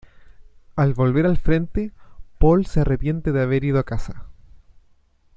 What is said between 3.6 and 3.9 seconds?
ido a